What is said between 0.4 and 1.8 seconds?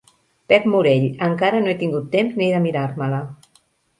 Pep Morell encara no he